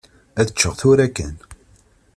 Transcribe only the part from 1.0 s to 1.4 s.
kan.